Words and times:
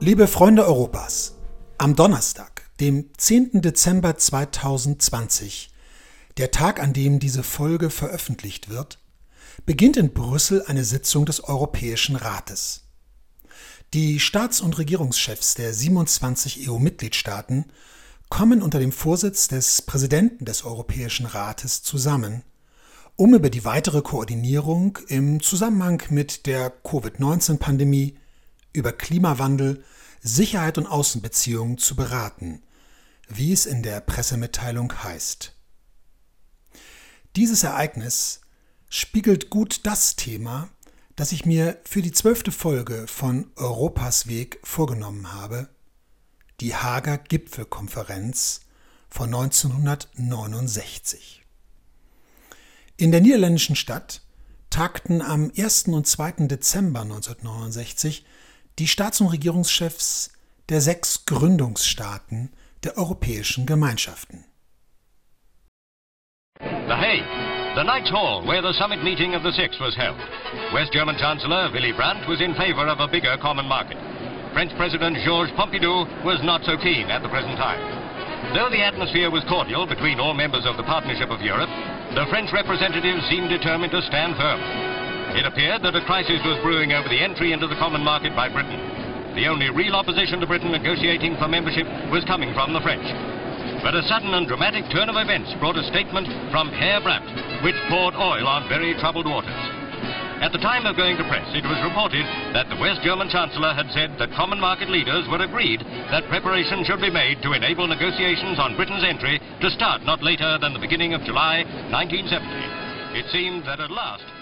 Liebe 0.00 0.28
Freunde 0.28 0.64
Europas, 0.64 1.34
am 1.76 1.96
Donnerstag, 1.96 2.70
dem 2.78 3.10
10. 3.16 3.62
Dezember 3.62 4.16
2020, 4.16 5.70
der 6.36 6.52
Tag, 6.52 6.80
an 6.80 6.92
dem 6.92 7.18
diese 7.18 7.42
Folge 7.42 7.90
veröffentlicht 7.90 8.68
wird, 8.68 9.00
beginnt 9.66 9.96
in 9.96 10.12
Brüssel 10.12 10.62
eine 10.68 10.84
Sitzung 10.84 11.26
des 11.26 11.42
Europäischen 11.42 12.14
Rates. 12.14 12.84
Die 13.92 14.20
Staats- 14.20 14.60
und 14.60 14.78
Regierungschefs 14.78 15.54
der 15.54 15.74
27 15.74 16.70
EU-Mitgliedstaaten 16.70 17.64
kommen 18.28 18.62
unter 18.62 18.78
dem 18.78 18.92
Vorsitz 18.92 19.48
des 19.48 19.82
Präsidenten 19.82 20.44
des 20.44 20.64
Europäischen 20.64 21.26
Rates 21.26 21.82
zusammen, 21.82 22.44
um 23.16 23.34
über 23.34 23.50
die 23.50 23.64
weitere 23.64 24.02
Koordinierung 24.02 24.96
im 25.08 25.42
Zusammenhang 25.42 26.00
mit 26.10 26.46
der 26.46 26.70
Covid-19-Pandemie, 26.70 28.14
über 28.72 28.92
Klimawandel, 28.92 29.84
Sicherheit 30.20 30.78
und 30.78 30.86
Außenbeziehungen 30.86 31.78
zu 31.78 31.96
beraten, 31.96 32.62
wie 33.28 33.52
es 33.52 33.66
in 33.66 33.82
der 33.82 34.00
Pressemitteilung 34.00 35.02
heißt. 35.02 35.54
Dieses 37.36 37.62
Ereignis 37.62 38.40
spiegelt 38.88 39.50
gut 39.50 39.80
das 39.84 40.16
Thema, 40.16 40.70
das 41.14 41.32
ich 41.32 41.44
mir 41.44 41.78
für 41.84 42.00
die 42.02 42.12
zwölfte 42.12 42.52
Folge 42.52 43.06
von 43.06 43.50
Europas 43.56 44.28
Weg 44.28 44.60
vorgenommen 44.62 45.32
habe, 45.32 45.68
die 46.60 46.74
Hager 46.74 47.18
Gipfelkonferenz 47.18 48.62
von 49.08 49.34
1969. 49.34 51.44
In 52.96 53.12
der 53.12 53.20
niederländischen 53.20 53.76
Stadt 53.76 54.22
tagten 54.70 55.22
am 55.22 55.52
1. 55.56 55.84
und 55.88 56.06
2. 56.06 56.46
Dezember 56.48 57.02
1969 57.02 58.24
die 58.78 58.86
Staats- 58.86 59.20
und 59.20 59.28
Regierungschefs 59.28 60.32
der 60.68 60.80
sechs 60.80 61.24
Gründungsstaaten 61.26 62.52
der 62.84 62.96
europäischen 62.96 63.66
Gemeinschaften. 63.66 64.44
The 66.60 66.94
Hague, 66.94 67.26
the 67.74 67.82
Knights 67.82 68.10
Hall, 68.10 68.46
where 68.46 68.62
the 68.62 68.72
summit 68.78 69.02
meeting 69.02 69.34
of 69.34 69.42
the 69.42 69.52
Six 69.52 69.78
was 69.80 69.96
held. 69.96 70.18
West 70.72 70.92
German 70.92 71.16
Chancellor 71.18 71.70
Willy 71.72 71.92
Brandt 71.92 72.26
was 72.28 72.40
in 72.40 72.54
favor 72.54 72.86
of 72.86 73.00
a 73.00 73.08
bigger 73.08 73.36
common 73.38 73.66
market. 73.66 73.96
French 74.52 74.72
President 74.76 75.16
Georges 75.24 75.54
Pompidou 75.56 76.06
was 76.24 76.40
not 76.42 76.64
so 76.64 76.76
keen 76.78 77.10
at 77.10 77.22
the 77.22 77.28
present 77.28 77.56
time. 77.58 77.80
Though 78.54 78.70
the 78.70 78.82
atmosphere 78.82 79.30
was 79.30 79.44
cordial 79.48 79.86
between 79.86 80.20
all 80.20 80.34
members 80.34 80.64
of 80.64 80.76
the 80.76 80.84
Partnership 80.84 81.30
of 81.30 81.42
Europe, 81.42 81.70
the 82.14 82.26
French 82.30 82.50
representatives 82.52 83.22
seemed 83.28 83.50
determined 83.50 83.92
to 83.92 84.02
stand 84.02 84.36
firm. 84.36 84.87
It 85.36 85.44
appeared 85.44 85.82
that 85.82 85.94
a 85.94 86.04
crisis 86.08 86.40
was 86.44 86.62
brewing 86.64 86.92
over 86.92 87.08
the 87.08 87.20
entry 87.20 87.52
into 87.52 87.66
the 87.66 87.76
common 87.76 88.00
market 88.02 88.34
by 88.34 88.48
Britain. 88.48 88.80
The 89.36 89.46
only 89.46 89.68
real 89.70 89.94
opposition 89.94 90.40
to 90.40 90.46
Britain 90.46 90.72
negotiating 90.72 91.36
for 91.36 91.46
membership 91.46 91.86
was 92.10 92.24
coming 92.24 92.54
from 92.54 92.72
the 92.72 92.80
French. 92.80 93.06
But 93.84 93.94
a 93.94 94.02
sudden 94.08 94.34
and 94.34 94.48
dramatic 94.48 94.88
turn 94.90 95.08
of 95.08 95.20
events 95.20 95.54
brought 95.60 95.76
a 95.76 95.86
statement 95.92 96.26
from 96.50 96.72
Herr 96.72 97.00
Brandt, 97.04 97.28
which 97.62 97.76
poured 97.92 98.16
oil 98.16 98.48
on 98.48 98.68
very 98.68 98.96
troubled 98.98 99.26
waters. 99.28 99.54
At 100.40 100.50
the 100.50 100.64
time 100.64 100.86
of 100.86 100.96
going 100.96 101.18
to 101.18 101.28
press, 101.28 101.46
it 101.54 101.66
was 101.66 101.82
reported 101.82 102.24
that 102.54 102.70
the 102.70 102.80
West 102.80 103.02
German 103.02 103.28
Chancellor 103.28 103.74
had 103.74 103.90
said 103.90 104.16
that 104.18 104.32
common 104.32 104.58
market 104.58 104.88
leaders 104.88 105.26
were 105.28 105.42
agreed 105.42 105.82
that 106.10 106.30
preparation 106.30 106.84
should 106.84 107.02
be 107.02 107.10
made 107.10 107.42
to 107.42 107.52
enable 107.52 107.86
negotiations 107.86 108.58
on 108.58 108.76
Britain's 108.76 109.04
entry 109.04 109.42
to 109.60 109.70
start 109.70 110.02
not 110.02 110.22
later 110.22 110.56
than 110.58 110.72
the 110.72 110.82
beginning 110.82 111.12
of 111.12 111.26
July 111.26 111.66
1970. 111.90 113.18
It 113.18 113.26
seemed 113.30 113.66
that 113.66 113.78
at 113.78 113.90
last 113.90 114.37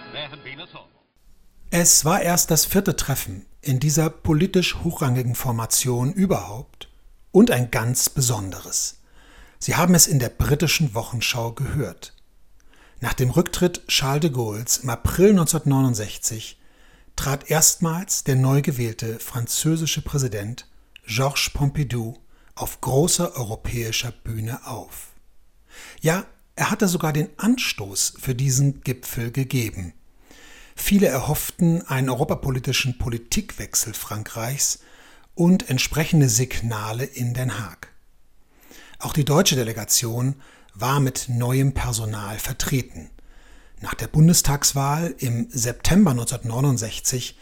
Es 1.71 2.05
war 2.05 2.23
erst 2.23 2.51
das 2.51 2.65
vierte 2.65 2.97
Treffen 2.97 3.47
in 3.61 3.81
dieser 3.81 4.09
politisch 4.09 4.77
hochrangigen 4.77 5.35
Formation 5.35 6.13
überhaupt 6.13 6.89
und 7.33 7.51
ein 7.51 7.71
ganz 7.71 8.09
besonderes. 8.09 9.01
Sie 9.59 9.77
haben 9.77 9.95
es 9.95 10.07
in 10.07 10.19
der 10.19 10.29
britischen 10.29 10.95
Wochenschau 10.95 11.53
gehört. 11.53 12.15
Nach 13.01 13.15
dem 13.15 13.31
Rücktritt 13.31 13.87
Charles 13.89 14.21
de 14.23 14.31
Gaulles 14.31 14.79
im 14.79 14.91
April 14.91 15.31
1969 15.31 16.59
trat 17.17 17.51
erstmals 17.51 18.25
der 18.25 18.37
neu 18.37 18.63
gewählte 18.63 19.19
französische 19.19 20.03
Präsident 20.03 20.69
Georges 21.07 21.51
Pompidou 21.51 22.19
auf 22.55 22.81
großer 22.81 23.37
europäischer 23.37 24.13
Bühne 24.13 24.67
auf. 24.67 25.13
Ja, 26.01 26.25
er 26.55 26.71
hatte 26.71 26.89
sogar 26.89 27.13
den 27.13 27.29
Anstoß 27.39 28.15
für 28.19 28.35
diesen 28.35 28.81
Gipfel 28.81 29.31
gegeben. 29.31 29.93
Viele 30.79 31.09
erhofften 31.09 31.83
einen 31.89 32.11
europapolitischen 32.11 32.99
Politikwechsel 32.99 33.95
Frankreichs 33.95 34.81
und 35.35 35.69
entsprechende 35.69 36.29
Signale 36.29 37.05
in 37.05 37.35
Den 37.35 37.59
Haag. 37.59 37.89
Auch 39.01 39.15
die 39.15 39.25
deutsche 39.25 39.57
Delegation 39.57 40.37
war 40.75 41.01
mit 41.01 41.29
neuem 41.29 41.73
Personal 41.73 42.39
vertreten. 42.39 43.11
Nach 43.81 43.95
der 43.95 44.07
Bundestagswahl 44.07 45.15
im 45.19 45.49
September 45.51 46.13
1969 46.13 47.39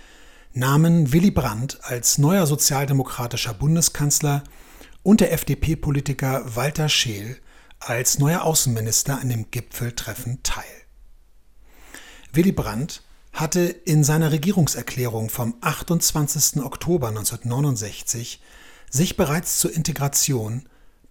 nahmen 0.52 1.12
Willy 1.12 1.32
Brandt 1.32 1.80
als 1.82 2.18
neuer 2.18 2.46
sozialdemokratischer 2.46 3.52
Bundeskanzler 3.52 4.44
und 5.02 5.20
der 5.20 5.32
FDP-Politiker 5.32 6.56
Walter 6.56 6.88
Scheel 6.88 7.36
als 7.80 8.18
neuer 8.18 8.42
Außenminister 8.42 9.20
an 9.20 9.28
dem 9.28 9.50
Gipfeltreffen 9.50 10.42
teil. 10.44 10.64
Willy 12.32 12.52
Brandt 12.52 13.02
hatte 13.34 13.62
in 13.62 14.04
seiner 14.04 14.30
Regierungserklärung 14.30 15.28
vom 15.28 15.54
28. 15.60 16.62
Oktober 16.62 17.08
1969 17.08 18.40
sich 18.88 19.16
bereits 19.16 19.58
zur 19.58 19.74
Integration 19.74 20.62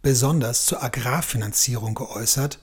besonders 0.01 0.65
zur 0.65 0.81
Agrarfinanzierung 0.81 1.95
geäußert 1.95 2.59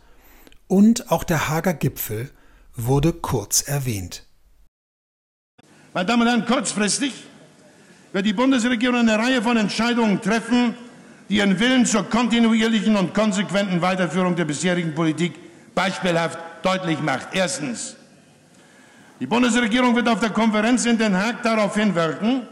und 0.66 1.10
auch 1.12 1.24
der 1.24 1.48
Hager 1.48 1.74
Gipfel 1.74 2.30
wurde 2.74 3.12
kurz 3.12 3.60
erwähnt. 3.60 4.26
Meine 5.92 6.06
Damen 6.06 6.22
und 6.22 6.28
Herren, 6.28 6.46
kurzfristig 6.46 7.12
wird 8.12 8.24
die 8.24 8.32
Bundesregierung 8.32 9.00
eine 9.00 9.18
Reihe 9.18 9.42
von 9.42 9.56
Entscheidungen 9.58 10.22
treffen, 10.22 10.74
die 11.28 11.36
ihren 11.36 11.60
Willen 11.60 11.84
zur 11.84 12.08
kontinuierlichen 12.08 12.96
und 12.96 13.12
konsequenten 13.12 13.82
Weiterführung 13.82 14.36
der 14.36 14.46
bisherigen 14.46 14.94
Politik 14.94 15.34
beispielhaft 15.74 16.38
deutlich 16.62 17.00
macht. 17.00 17.28
Erstens. 17.34 17.99
Die 19.20 19.26
Bundesregierung 19.26 19.94
wird 19.94 20.08
auf 20.08 20.20
der 20.20 20.30
Konferenz 20.30 20.86
in 20.86 20.96
Den 20.96 21.14
Haag 21.14 21.42
darauf 21.42 21.74
hinwirken, 21.74 22.48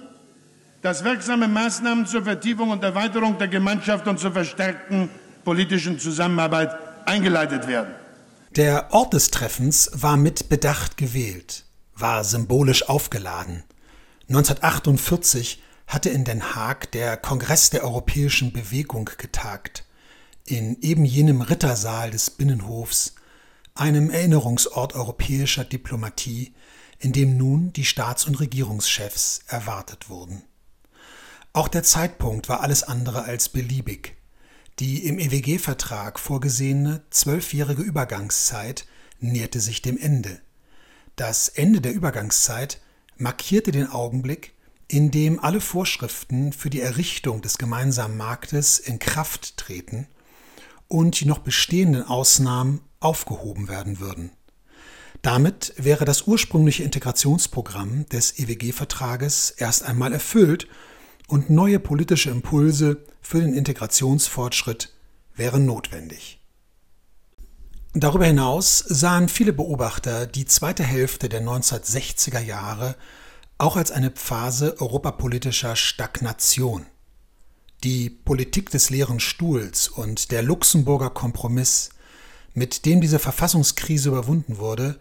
dass 0.82 1.02
wirksame 1.02 1.48
Maßnahmen 1.48 2.04
zur 2.04 2.24
Vertiefung 2.24 2.68
und 2.68 2.84
Erweiterung 2.84 3.38
der 3.38 3.48
Gemeinschaft 3.48 4.06
und 4.06 4.20
zur 4.20 4.32
verstärkten 4.32 5.08
politischen 5.44 5.98
Zusammenarbeit 5.98 6.76
eingeleitet 7.06 7.66
werden. 7.66 7.94
Der 8.54 8.92
Ort 8.92 9.14
des 9.14 9.30
Treffens 9.30 9.90
war 9.94 10.18
mit 10.18 10.50
Bedacht 10.50 10.98
gewählt, 10.98 11.64
war 11.94 12.22
symbolisch 12.22 12.86
aufgeladen. 12.86 13.64
1948 14.28 15.62
hatte 15.86 16.10
in 16.10 16.24
Den 16.24 16.54
Haag 16.54 16.92
der 16.92 17.16
Kongress 17.16 17.70
der 17.70 17.82
Europäischen 17.82 18.52
Bewegung 18.52 19.08
getagt, 19.16 19.84
in 20.44 20.76
eben 20.82 21.06
jenem 21.06 21.40
Rittersaal 21.40 22.10
des 22.10 22.28
Binnenhofs, 22.28 23.14
einem 23.74 24.10
Erinnerungsort 24.10 24.94
europäischer 24.94 25.64
Diplomatie, 25.64 26.52
in 26.98 27.12
dem 27.12 27.36
nun 27.36 27.72
die 27.72 27.84
Staats- 27.84 28.26
und 28.26 28.40
Regierungschefs 28.40 29.40
erwartet 29.46 30.08
wurden. 30.08 30.42
Auch 31.52 31.68
der 31.68 31.82
Zeitpunkt 31.82 32.48
war 32.48 32.60
alles 32.60 32.82
andere 32.82 33.24
als 33.24 33.48
beliebig. 33.48 34.16
Die 34.78 35.06
im 35.06 35.18
EWG-Vertrag 35.18 36.18
vorgesehene 36.18 37.02
zwölfjährige 37.10 37.82
Übergangszeit 37.82 38.86
näherte 39.18 39.60
sich 39.60 39.82
dem 39.82 39.98
Ende. 39.98 40.40
Das 41.16 41.48
Ende 41.48 41.80
der 41.80 41.94
Übergangszeit 41.94 42.80
markierte 43.16 43.72
den 43.72 43.90
Augenblick, 43.90 44.54
in 44.86 45.10
dem 45.10 45.40
alle 45.40 45.60
Vorschriften 45.60 46.52
für 46.52 46.70
die 46.70 46.80
Errichtung 46.80 47.42
des 47.42 47.58
gemeinsamen 47.58 48.16
Marktes 48.16 48.78
in 48.78 48.98
Kraft 48.98 49.56
treten 49.56 50.06
und 50.86 51.20
die 51.20 51.26
noch 51.26 51.40
bestehenden 51.40 52.04
Ausnahmen 52.04 52.80
aufgehoben 53.00 53.68
werden 53.68 53.98
würden. 53.98 54.30
Damit 55.22 55.74
wäre 55.76 56.04
das 56.04 56.22
ursprüngliche 56.22 56.84
Integrationsprogramm 56.84 58.06
des 58.08 58.38
EWG-Vertrages 58.38 59.50
erst 59.50 59.84
einmal 59.84 60.12
erfüllt 60.12 60.68
und 61.26 61.50
neue 61.50 61.80
politische 61.80 62.30
Impulse 62.30 63.04
für 63.20 63.40
den 63.40 63.52
Integrationsfortschritt 63.52 64.92
wären 65.34 65.66
notwendig. 65.66 66.40
Darüber 67.94 68.26
hinaus 68.26 68.78
sahen 68.78 69.28
viele 69.28 69.52
Beobachter 69.52 70.26
die 70.26 70.44
zweite 70.44 70.84
Hälfte 70.84 71.28
der 71.28 71.42
1960er 71.42 72.40
Jahre 72.40 72.96
auch 73.58 73.76
als 73.76 73.90
eine 73.90 74.12
Phase 74.14 74.80
europapolitischer 74.80 75.74
Stagnation. 75.74 76.86
Die 77.82 78.10
Politik 78.10 78.70
des 78.70 78.90
leeren 78.90 79.20
Stuhls 79.20 79.88
und 79.88 80.30
der 80.30 80.42
Luxemburger 80.42 81.10
Kompromiss, 81.10 81.90
mit 82.58 82.84
dem 82.84 83.00
diese 83.00 83.18
Verfassungskrise 83.18 84.08
überwunden 84.10 84.58
wurde, 84.58 84.98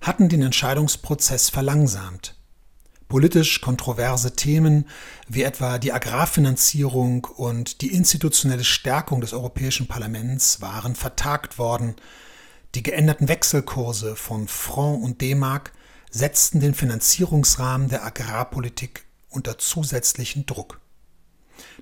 hatten 0.00 0.28
den 0.28 0.42
Entscheidungsprozess 0.42 1.48
verlangsamt. 1.48 2.34
Politisch 3.08 3.60
kontroverse 3.60 4.34
Themen 4.34 4.86
wie 5.28 5.44
etwa 5.44 5.78
die 5.78 5.92
Agrarfinanzierung 5.92 7.24
und 7.24 7.80
die 7.80 7.92
institutionelle 7.94 8.64
Stärkung 8.64 9.20
des 9.20 9.32
Europäischen 9.32 9.86
Parlaments 9.86 10.60
waren 10.60 10.96
vertagt 10.96 11.58
worden. 11.58 11.94
Die 12.74 12.82
geänderten 12.82 13.28
Wechselkurse 13.28 14.16
von 14.16 14.48
Franc 14.48 15.02
und 15.02 15.20
D-Mark 15.20 15.72
setzten 16.10 16.58
den 16.58 16.74
Finanzierungsrahmen 16.74 17.88
der 17.88 18.04
Agrarpolitik 18.04 19.04
unter 19.28 19.56
zusätzlichen 19.56 20.44
Druck. 20.46 20.80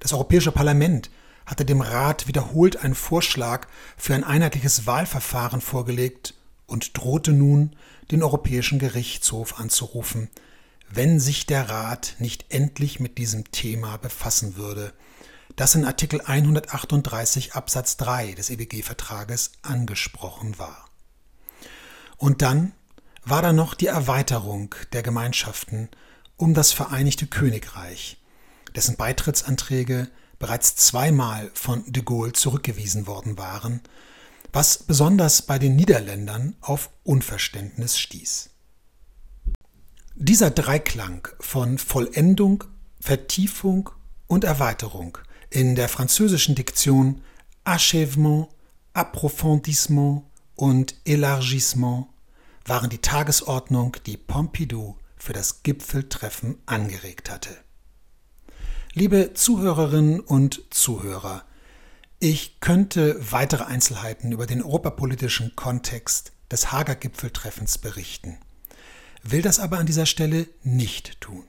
Das 0.01 0.13
Europäische 0.13 0.53
Parlament 0.53 1.11
hatte 1.47 1.65
dem 1.65 1.81
Rat 1.81 2.27
wiederholt 2.27 2.77
einen 2.77 2.95
Vorschlag 2.95 3.67
für 3.97 4.15
ein 4.15 4.25
einheitliches 4.25 4.87
Wahlverfahren 4.87 5.61
vorgelegt 5.61 6.35
und 6.67 6.97
drohte 6.97 7.33
nun, 7.33 7.77
den 8.11 8.23
Europäischen 8.23 8.79
Gerichtshof 8.79 9.59
anzurufen, 9.59 10.29
wenn 10.91 11.21
sich 11.21 11.47
der 11.47 11.69
Rat 11.69 12.17
nicht 12.19 12.47
endlich 12.51 13.01
mit 13.01 13.19
diesem 13.19 13.51
Thema 13.51 13.97
befassen 13.97 14.57
würde, 14.57 14.93
das 15.57 15.75
in 15.75 15.85
Artikel 15.85 16.21
138 16.21 17.55
Absatz 17.55 17.97
3 17.97 18.33
des 18.33 18.51
EWG-Vertrages 18.51 19.53
angesprochen 19.63 20.59
war. 20.59 20.89
Und 22.17 22.43
dann 22.43 22.73
war 23.25 23.43
da 23.43 23.53
noch 23.53 23.75
die 23.75 23.87
Erweiterung 23.87 24.75
der 24.93 25.03
Gemeinschaften 25.03 25.89
um 26.37 26.55
das 26.55 26.73
Vereinigte 26.73 27.27
Königreich, 27.27 28.19
dessen 28.75 28.97
Beitrittsanträge 28.97 30.09
bereits 30.45 30.77
zweimal 30.77 31.51
von 31.55 31.91
de 31.91 32.03
Gaulle 32.03 32.35
zurückgewiesen 32.35 33.07
worden 33.07 33.39
waren, 33.39 33.81
was 34.53 34.77
besonders 34.77 35.41
bei 35.41 35.59
den 35.59 35.75
Niederländern 35.75 36.55
auf 36.61 36.91
Unverständnis 37.03 37.99
stieß. 37.99 38.51
Dieser 40.17 40.51
Dreiklang 40.51 41.27
von 41.41 41.79
Vollendung, 41.79 42.65
Vertiefung 43.01 43.89
und 44.27 44.45
Erweiterung 44.45 45.17
in 45.49 45.77
der 45.77 45.89
französischen 45.89 46.55
Diktion 46.55 47.23
Achèvement, 47.65 48.49
Approfondissement 48.93 50.25
und 50.57 50.95
Élargissement 51.07 52.09
waren 52.67 52.91
die 52.91 52.99
Tagesordnung, 52.99 53.97
die 54.05 54.19
Pompidou 54.19 54.99
für 55.17 55.33
das 55.33 55.63
Gipfeltreffen 55.63 56.59
angeregt 56.67 57.31
hatte. 57.31 57.64
Liebe 58.95 59.35
Zuhörerinnen 59.35 60.21
und 60.21 60.63
Zuhörer, 60.71 61.45
ich 62.21 62.61
könnte 62.61 63.17
weitere 63.31 63.65
Einzelheiten 63.65 64.33
über 64.33 64.47
den 64.47 64.63
europapolitischen 64.63 65.55
Kontext 65.57 66.33
des 66.51 66.73
Hager 66.73 66.95
Gipfeltreffens 66.95 67.79
berichten 67.79 68.39
will 69.25 69.43
das 69.43 69.59
aber 69.59 69.79
an 69.79 69.87
dieser 69.87 70.07
Stelle 70.07 70.47
nicht 70.63 71.21
tun. 71.21 71.45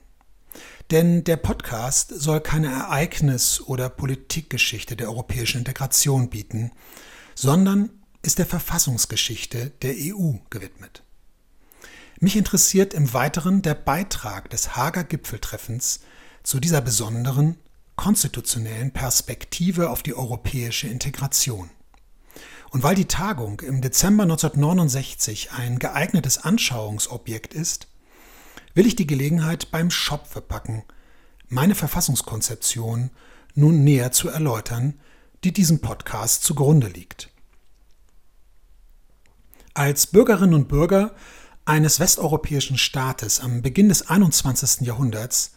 Denn 0.90 1.24
der 1.24 1.36
Podcast 1.36 2.08
soll 2.08 2.40
keine 2.40 2.68
Ereignis- 2.68 3.60
oder 3.60 3.88
Politikgeschichte 3.90 4.96
der 4.96 5.08
europäischen 5.08 5.58
Integration 5.58 6.30
bieten, 6.30 6.72
sondern 7.34 7.90
ist 8.22 8.38
der 8.38 8.46
Verfassungsgeschichte 8.46 9.70
der 9.82 9.94
EU 9.96 10.34
gewidmet. 10.48 11.02
Mich 12.18 12.36
interessiert 12.36 12.94
im 12.94 13.12
Weiteren 13.12 13.60
der 13.60 13.74
Beitrag 13.74 14.48
des 14.48 14.74
Hager 14.74 15.04
Gipfeltreffens 15.04 16.00
zu 16.46 16.60
dieser 16.60 16.80
besonderen 16.80 17.56
konstitutionellen 17.96 18.92
Perspektive 18.92 19.90
auf 19.90 20.04
die 20.04 20.14
europäische 20.14 20.86
Integration. 20.86 21.70
Und 22.70 22.84
weil 22.84 22.94
die 22.94 23.08
Tagung 23.08 23.58
im 23.60 23.80
Dezember 23.80 24.22
1969 24.22 25.50
ein 25.50 25.80
geeignetes 25.80 26.38
Anschauungsobjekt 26.38 27.52
ist, 27.52 27.88
will 28.74 28.86
ich 28.86 28.94
die 28.94 29.08
Gelegenheit 29.08 29.72
beim 29.72 29.90
Schopfe 29.90 30.40
packen, 30.40 30.84
meine 31.48 31.74
Verfassungskonzeption 31.74 33.10
nun 33.56 33.82
näher 33.82 34.12
zu 34.12 34.28
erläutern, 34.28 35.00
die 35.42 35.52
diesem 35.52 35.80
Podcast 35.80 36.44
zugrunde 36.44 36.86
liegt. 36.86 37.28
Als 39.74 40.06
Bürgerinnen 40.06 40.54
und 40.54 40.68
Bürger 40.68 41.16
eines 41.64 41.98
westeuropäischen 41.98 42.78
Staates 42.78 43.40
am 43.40 43.62
Beginn 43.62 43.88
des 43.88 44.08
21. 44.08 44.82
Jahrhunderts 44.82 45.55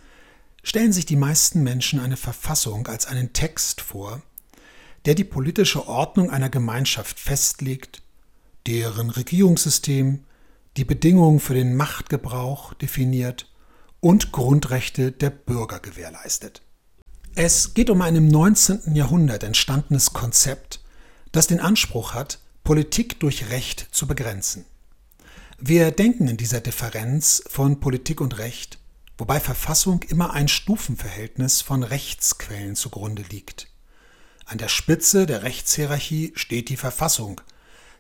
stellen 0.70 0.94
sich 0.94 1.08
die 1.08 1.16
meisten 1.16 1.64
Menschen 1.64 2.00
eine 2.00 2.16
Verfassung 2.16 2.86
als 2.86 3.08
einen 3.08 3.34
Text 3.34 3.82
vor, 3.82 4.22
der 5.06 5.16
die 5.16 5.24
politische 5.24 5.88
Ordnung 5.88 6.30
einer 6.30 6.50
Gemeinschaft 6.50 7.20
festlegt, 7.20 8.04
deren 8.68 9.10
Regierungssystem 9.10 10.26
die 10.78 10.86
Bedingungen 10.86 11.40
für 11.40 11.56
den 11.56 11.76
Machtgebrauch 11.76 12.76
definiert 12.76 13.52
und 14.00 14.32
Grundrechte 14.32 15.12
der 15.12 15.32
Bürger 15.32 15.80
gewährleistet. 15.80 16.62
Es 17.34 17.74
geht 17.74 17.90
um 17.90 18.04
ein 18.04 18.16
im 18.16 18.28
19. 18.28 18.94
Jahrhundert 18.94 19.44
entstandenes 19.44 20.14
Konzept, 20.14 20.82
das 21.32 21.48
den 21.48 21.62
Anspruch 21.62 22.14
hat, 22.14 22.38
Politik 22.64 23.20
durch 23.20 23.50
Recht 23.50 23.88
zu 23.92 24.06
begrenzen. 24.06 24.66
Wir 25.58 25.90
denken 25.90 26.28
in 26.28 26.38
dieser 26.38 26.62
Differenz 26.62 27.42
von 27.48 27.80
Politik 27.80 28.22
und 28.22 28.38
Recht, 28.38 28.79
wobei 29.20 29.40
Verfassung 29.40 30.02
immer 30.04 30.34
ein 30.34 30.48
Stufenverhältnis 30.48 31.62
von 31.62 31.84
Rechtsquellen 31.84 32.76
zugrunde 32.76 33.24
liegt. 33.30 33.68
An 34.46 34.58
der 34.58 34.70
Spitze 34.70 35.26
der 35.26 35.44
Rechtshierarchie 35.44 36.32
steht 36.36 36.70
die 36.70 36.78
Verfassung, 36.78 37.42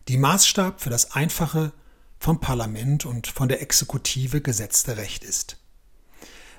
die 0.08 0.18
Maßstab 0.18 0.82
für 0.82 0.90
das 0.90 1.12
einfache, 1.12 1.74
vom 2.20 2.40
Parlament 2.40 3.06
und 3.06 3.28
von 3.28 3.50
der 3.50 3.62
Exekutive 3.62 4.42
gesetzte 4.42 4.98
Recht 4.98 5.24
ist. 5.24 5.58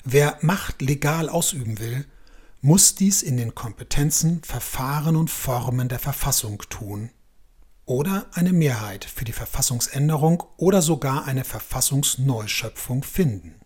Wer 0.04 0.38
Macht 0.42 0.80
legal 0.80 1.28
ausüben 1.28 1.78
will, 1.78 2.06
muss 2.60 2.94
dies 2.94 3.22
in 3.22 3.36
den 3.36 3.54
Kompetenzen, 3.54 4.42
Verfahren 4.44 5.16
und 5.16 5.30
Formen 5.30 5.88
der 5.88 5.98
Verfassung 5.98 6.62
tun 6.68 7.10
oder 7.86 8.26
eine 8.32 8.52
Mehrheit 8.52 9.04
für 9.04 9.24
die 9.24 9.32
Verfassungsänderung 9.32 10.44
oder 10.58 10.82
sogar 10.82 11.24
eine 11.24 11.44
Verfassungsneuschöpfung 11.44 13.02
finden. 13.02 13.59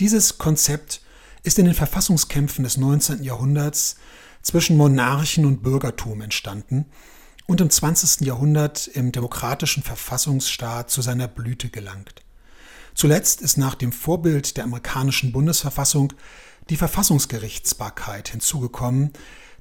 Dieses 0.00 0.38
Konzept 0.38 1.02
ist 1.42 1.58
in 1.58 1.66
den 1.66 1.74
Verfassungskämpfen 1.74 2.64
des 2.64 2.78
19. 2.78 3.22
Jahrhunderts 3.22 3.96
zwischen 4.40 4.78
Monarchen 4.78 5.44
und 5.44 5.62
Bürgertum 5.62 6.22
entstanden 6.22 6.86
und 7.46 7.60
im 7.60 7.68
20. 7.68 8.22
Jahrhundert 8.22 8.86
im 8.86 9.12
demokratischen 9.12 9.82
Verfassungsstaat 9.82 10.90
zu 10.90 11.02
seiner 11.02 11.28
Blüte 11.28 11.68
gelangt. 11.68 12.22
Zuletzt 12.94 13.42
ist 13.42 13.58
nach 13.58 13.74
dem 13.74 13.92
Vorbild 13.92 14.56
der 14.56 14.64
amerikanischen 14.64 15.32
Bundesverfassung 15.32 16.14
die 16.70 16.78
Verfassungsgerichtsbarkeit 16.78 18.30
hinzugekommen, 18.30 19.12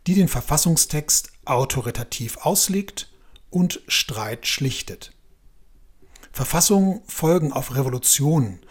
die 0.08 0.14
den 0.16 0.30
Verfassungstext 0.30 1.34
autoritativ 1.44 2.38
auslegt 2.38 3.12
und 3.50 3.82
Streit 3.90 4.48
schlichtet. 4.48 5.12
Verfassungen 6.32 7.02
folgen 7.08 7.52
auf 7.52 7.76
Revolutionen 7.76 8.62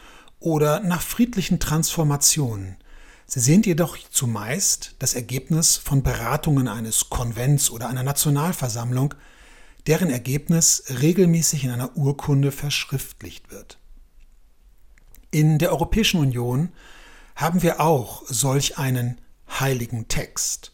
oder 0.40 0.80
nach 0.80 1.02
friedlichen 1.02 1.61
Transformationen, 1.61 2.76
Sie 3.30 3.40
sind 3.40 3.66
jedoch 3.66 3.99
zumeist 4.11 4.95
das 5.00 5.12
Ergebnis 5.12 5.76
von 5.76 6.02
Beratungen 6.02 6.66
eines 6.66 7.11
Konvents 7.11 7.68
oder 7.68 7.87
einer 7.87 8.02
Nationalversammlung, 8.02 9.12
deren 9.87 10.09
Ergebnis 10.09 10.85
regelmäßig 10.88 11.64
in 11.64 11.71
einer 11.71 11.95
Urkunde 11.95 12.52
verschriftlicht 12.52 13.50
wird. 13.50 13.76
In 15.30 15.59
der 15.59 15.73
Europäischen 15.73 16.21
Union 16.21 16.71
haben 17.37 17.61
wir 17.61 17.80
auch 17.80 18.23
solch 18.26 18.78
einen 18.78 19.21
heiligen 19.61 20.09
Text, 20.09 20.73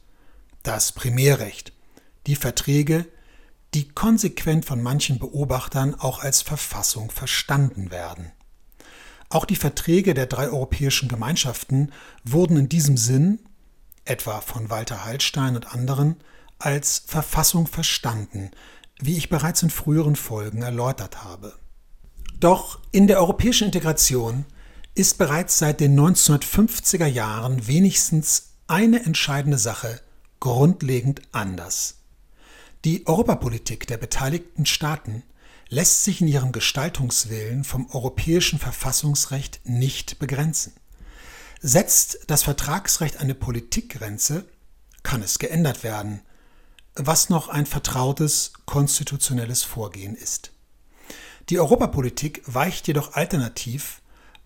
das 0.63 0.93
Primärrecht, 0.93 1.73
die 2.29 2.37
Verträge, 2.37 3.05
die 3.75 3.89
konsequent 3.89 4.65
von 4.65 4.81
manchen 4.81 5.19
Beobachtern 5.19 5.97
auch 5.97 6.21
als 6.21 6.41
Verfassung 6.41 7.11
verstanden 7.11 7.91
werden. 7.91 8.31
Auch 9.29 9.45
die 9.45 9.57
Verträge 9.57 10.15
der 10.15 10.27
drei 10.27 10.49
europäischen 10.49 11.09
Gemeinschaften 11.09 11.93
wurden 12.25 12.57
in 12.57 12.69
diesem 12.69 12.97
Sinn, 12.97 13.41
etwa 14.05 14.41
von 14.41 14.71
Walter 14.71 15.05
Hallstein 15.05 15.57
und 15.57 15.73
anderen, 15.73 16.17
als 16.59 17.05
Verfassung 17.07 17.67
verstanden, 17.67 18.51
wie 19.01 19.17
ich 19.17 19.29
bereits 19.29 19.63
in 19.63 19.71
früheren 19.71 20.17
Folgen 20.17 20.63
erläutert 20.63 21.25
habe. 21.25 21.55
Doch 22.39 22.79
in 22.93 23.07
der 23.07 23.19
europäischen 23.19 23.67
Integration 23.67 24.45
ist 24.95 25.19
bereits 25.19 25.59
seit 25.59 25.81
den 25.81 25.99
1950er 25.99 27.07
Jahren 27.07 27.67
wenigstens 27.67 28.55
eine 28.67 29.05
entscheidende 29.05 29.59
Sache 29.59 30.01
grundlegend 30.41 31.23
anders. 31.33 32.01
Die 32.85 33.07
Europapolitik 33.07 33.87
der 33.87 33.97
beteiligten 33.97 34.67
Staaten 34.67 35.23
lässt 35.69 36.05
sich 36.05 36.21
in 36.21 36.29
ihrem 36.29 36.53
Gestaltungswillen 36.53 37.65
vom 37.65 37.89
europäischen 37.91 38.59
Verfassungsrecht 38.59 39.61
nicht 39.65 40.19
begrenzen. 40.19 40.73
Setzt 41.61 42.19
das 42.27 42.43
Vertragsrecht 42.43 43.19
eine 43.19 43.35
Politikgrenze, 43.35 44.47
kann 45.03 45.23
es 45.23 45.39
geändert 45.39 45.83
werden, 45.83 46.23
was 46.95 47.29
noch 47.29 47.49
ein 47.49 47.67
vertrautes 47.67 48.53
konstitutionelles 48.67 49.63
Vorgehen 49.63 50.15
ist. 50.15 50.53
Die 51.51 51.59
Europapolitik 51.59 52.43
weicht 52.47 52.87
jedoch 52.87 53.15
alternativ 53.15 54.01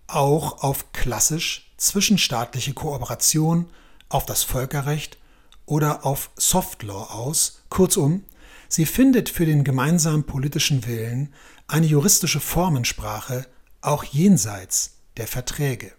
auch 0.07 0.63
auf 0.63 0.91
klassisch 0.91 1.71
zwischenstaatliche 1.77 2.73
Kooperation, 2.73 3.69
auf 4.09 4.25
das 4.25 4.43
Völkerrecht 4.43 5.17
oder 5.65 6.05
auf 6.05 6.31
Soft 6.35 6.83
Law 6.83 7.03
aus. 7.11 7.61
Kurzum, 7.69 8.25
sie 8.69 8.85
findet 8.85 9.27
für 9.27 9.45
den 9.45 9.65
gemeinsamen 9.65 10.23
politischen 10.23 10.85
Willen 10.87 11.33
eine 11.67 11.87
juristische 11.87 12.39
Formensprache 12.39 13.45
auch 13.81 14.05
jenseits 14.05 14.99
der 15.17 15.27
Verträge. 15.27 15.91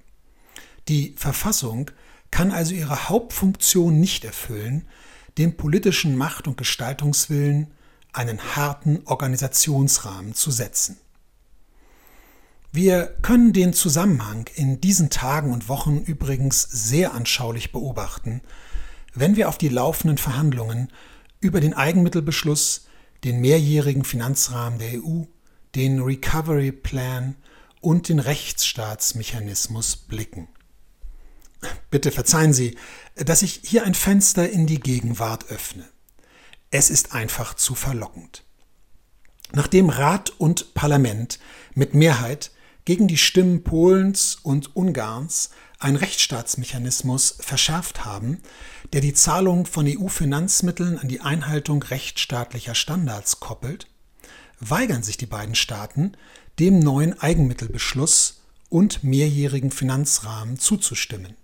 Die 0.89 1.15
Verfassung 1.19 1.91
kann 2.31 2.53
also 2.53 2.75
ihre 2.75 3.09
Hauptfunktion 3.09 4.01
nicht 4.01 4.25
erfüllen, 4.25 4.89
dem 5.37 5.57
politischen 5.57 6.17
Macht- 6.17 6.49
und 6.49 6.57
Gestaltungswillen 6.57 7.73
einen 8.13 8.57
harten 8.57 9.03
Organisationsrahmen 9.05 10.35
zu 10.35 10.51
setzen. 10.51 10.99
Wir 12.73 13.07
können 13.23 13.53
den 13.53 13.73
Zusammenhang 13.73 14.49
in 14.55 14.81
diesen 14.81 15.11
Tagen 15.11 15.53
und 15.53 15.69
Wochen 15.69 15.99
übrigens 15.99 16.63
sehr 16.63 17.15
anschaulich 17.15 17.73
beobachten, 17.73 18.43
wenn 19.13 19.35
wir 19.35 19.49
auf 19.49 19.59
die 19.59 19.69
laufenden 19.69 20.19
Verhandlungen 20.19 20.89
über 21.41 21.61
den 21.61 21.75
Eigenmittelbeschluss, 21.75 22.87
den 23.25 23.41
mehrjährigen 23.41 24.05
Finanzrahmen 24.05 24.79
der 24.79 25.03
EU, 25.03 25.25
den 25.75 26.01
Recovery 26.01 26.73
Plan 26.73 27.37
und 27.81 28.09
den 28.09 28.19
Rechtsstaatsmechanismus 28.19 29.97
blicken. 29.97 30.49
Bitte 31.91 32.11
verzeihen 32.11 32.53
Sie, 32.53 32.77
dass 33.17 33.43
ich 33.43 33.61
hier 33.65 33.85
ein 33.85 33.95
Fenster 33.95 34.49
in 34.49 34.67
die 34.67 34.81
Gegenwart 34.81 35.51
öffne. 35.51 35.87
Es 36.71 36.91
ist 36.91 37.15
einfach 37.15 37.55
zu 37.55 37.75
verlockend. 37.75 38.45
Nachdem 39.53 39.91
Rat 39.91 40.31
und 40.39 40.75
Parlament 40.75 41.41
mit 41.75 41.95
Mehrheit 41.95 42.53
gegen 42.85 43.09
die 43.09 43.19
Stimmen 43.19 43.63
Polens 43.65 44.39
und 44.43 44.75
Ungarns 44.77 45.51
einen 45.81 45.97
Rechtsstaatsmechanismus 45.97 47.37
verschärft 47.41 48.05
haben, 48.05 48.39
der 48.93 49.01
die 49.01 49.15
Zahlung 49.15 49.67
von 49.67 49.87
EU-Finanzmitteln 49.87 50.99
an 50.99 51.09
die 51.09 51.23
Einhaltung 51.23 51.83
rechtsstaatlicher 51.83 52.75
Standards 52.75 53.41
koppelt, 53.41 53.87
weigern 54.61 55.03
sich 55.03 55.17
die 55.17 55.27
beiden 55.27 55.55
Staaten, 55.55 56.13
dem 56.59 56.79
neuen 56.79 57.19
Eigenmittelbeschluss 57.19 58.43
und 58.69 59.03
mehrjährigen 59.03 59.71
Finanzrahmen 59.71 60.59
zuzustimmen. 60.59 61.37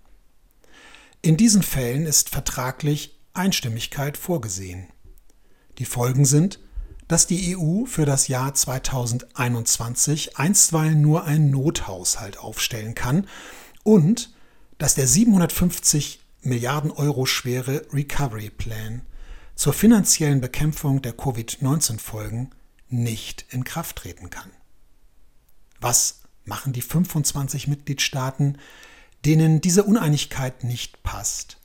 In 1.23 1.35
diesen 1.35 1.63
Fällen 1.63 2.05
ist 2.05 2.29
vertraglich 2.29 3.17
Einstimmigkeit 3.33 4.17
vorgesehen. 4.17 4.87
Die 5.79 5.85
Folgen 5.85 6.25
sind, 6.25 6.59
dass 7.07 7.25
die 7.25 7.57
EU 7.57 7.85
für 7.85 8.05
das 8.05 8.27
Jahr 8.27 8.53
2021 8.53 10.37
einstweilen 10.37 11.01
nur 11.01 11.23
einen 11.23 11.49
Nothaushalt 11.49 12.37
aufstellen 12.37 12.93
kann 12.93 13.27
und 13.87 14.33
dass 14.79 14.95
der 14.95 15.07
750 15.07 16.19
Milliarden 16.41 16.91
Euro 16.91 17.25
schwere 17.25 17.85
Recovery 17.93 18.49
Plan 18.49 19.01
zur 19.55 19.71
finanziellen 19.71 20.41
Bekämpfung 20.41 21.01
der 21.01 21.13
Covid-19-Folgen 21.13 22.51
nicht 22.89 23.45
in 23.49 23.63
Kraft 23.63 23.95
treten 23.95 24.29
kann. 24.29 24.51
Was 25.79 26.23
machen 26.43 26.73
die 26.73 26.81
25 26.81 27.69
Mitgliedstaaten, 27.69 28.57
denen 29.23 29.61
diese 29.61 29.85
Uneinigkeit 29.85 30.65
nicht 30.65 31.01
passt? 31.03 31.55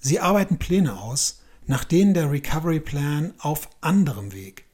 Sie 0.00 0.18
arbeiten 0.18 0.58
Pläne 0.58 1.00
aus, 1.00 1.40
nach 1.68 1.84
denen 1.84 2.14
der 2.14 2.32
Recovery 2.32 2.80
Plan 2.80 3.32
auf 3.38 3.70
anderem 3.80 4.32
Weg, 4.32 4.64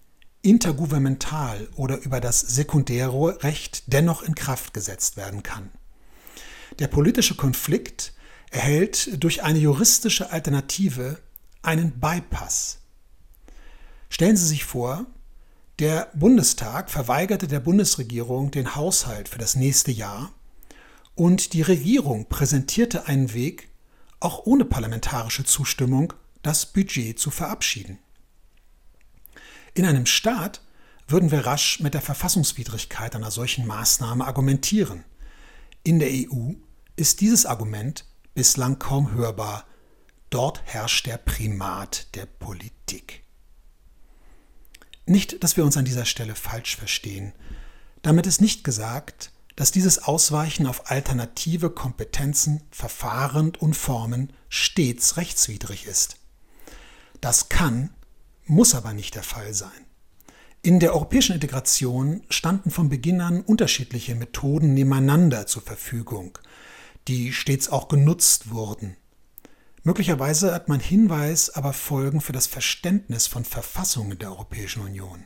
intergouvernemental 0.40 1.68
oder 1.76 1.98
über 1.98 2.22
das 2.22 2.40
sekundäre 2.40 3.42
Recht 3.42 3.92
dennoch 3.92 4.22
in 4.22 4.34
Kraft 4.34 4.72
gesetzt 4.72 5.18
werden 5.18 5.42
kann. 5.42 5.70
Der 6.78 6.88
politische 6.88 7.34
Konflikt 7.34 8.12
erhält 8.50 9.22
durch 9.22 9.42
eine 9.42 9.58
juristische 9.58 10.30
Alternative 10.30 11.18
einen 11.62 11.98
Bypass. 11.98 12.80
Stellen 14.10 14.36
Sie 14.36 14.46
sich 14.46 14.64
vor, 14.64 15.06
der 15.78 16.10
Bundestag 16.14 16.90
verweigerte 16.90 17.48
der 17.48 17.60
Bundesregierung 17.60 18.50
den 18.50 18.74
Haushalt 18.74 19.28
für 19.28 19.38
das 19.38 19.56
nächste 19.56 19.90
Jahr 19.90 20.32
und 21.14 21.54
die 21.54 21.62
Regierung 21.62 22.28
präsentierte 22.28 23.06
einen 23.06 23.32
Weg, 23.32 23.68
auch 24.20 24.46
ohne 24.46 24.64
parlamentarische 24.64 25.44
Zustimmung, 25.44 26.12
das 26.42 26.66
Budget 26.66 27.18
zu 27.18 27.30
verabschieden. 27.30 27.98
In 29.74 29.84
einem 29.84 30.06
Staat 30.06 30.62
würden 31.08 31.30
wir 31.30 31.46
rasch 31.46 31.80
mit 31.80 31.94
der 31.94 32.00
Verfassungswidrigkeit 32.00 33.14
einer 33.14 33.30
solchen 33.30 33.66
Maßnahme 33.66 34.26
argumentieren. 34.26 35.04
In 35.82 35.98
der 35.98 36.08
EU 36.10 36.52
ist 36.96 37.20
dieses 37.20 37.46
Argument 37.46 38.04
bislang 38.34 38.78
kaum 38.78 39.12
hörbar. 39.12 39.64
Dort 40.30 40.62
herrscht 40.64 41.06
der 41.06 41.18
Primat 41.18 42.14
der 42.14 42.26
Politik. 42.26 43.22
Nicht, 45.06 45.44
dass 45.44 45.56
wir 45.56 45.64
uns 45.64 45.76
an 45.76 45.84
dieser 45.84 46.04
Stelle 46.04 46.34
falsch 46.34 46.76
verstehen. 46.76 47.32
Damit 48.02 48.26
ist 48.26 48.40
nicht 48.40 48.64
gesagt, 48.64 49.30
dass 49.54 49.70
dieses 49.70 50.02
Ausweichen 50.02 50.66
auf 50.66 50.90
alternative 50.90 51.70
Kompetenzen, 51.70 52.62
Verfahren 52.70 53.54
und 53.56 53.74
Formen 53.74 54.32
stets 54.48 55.16
rechtswidrig 55.16 55.86
ist. 55.86 56.16
Das 57.20 57.48
kann, 57.48 57.90
muss 58.44 58.74
aber 58.74 58.92
nicht 58.92 59.14
der 59.14 59.22
Fall 59.22 59.54
sein. 59.54 59.70
In 60.62 60.80
der 60.80 60.94
europäischen 60.94 61.34
Integration 61.34 62.22
standen 62.28 62.70
von 62.70 62.88
Beginn 62.88 63.20
an 63.20 63.40
unterschiedliche 63.40 64.16
Methoden 64.16 64.74
nebeneinander 64.74 65.46
zur 65.46 65.62
Verfügung, 65.62 66.38
die 67.08 67.32
stets 67.32 67.68
auch 67.68 67.88
genutzt 67.88 68.50
wurden. 68.50 68.96
Möglicherweise 69.82 70.52
hat 70.52 70.68
man 70.68 70.80
Hinweis, 70.80 71.50
aber 71.50 71.72
Folgen 71.72 72.20
für 72.20 72.32
das 72.32 72.46
Verständnis 72.46 73.26
von 73.28 73.44
Verfassungen 73.44 74.18
der 74.18 74.30
Europäischen 74.30 74.82
Union. 74.82 75.24